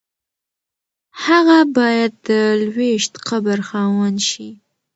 هغه 1.25 1.59
باید 1.77 2.11
د 2.27 2.29
لویشت 2.61 3.13
قبر 3.27 3.59
خاوند 3.69 4.19
شي. 4.29 4.49